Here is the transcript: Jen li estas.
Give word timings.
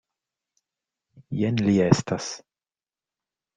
Jen 1.41 1.63
li 1.69 1.77
estas. 1.89 2.33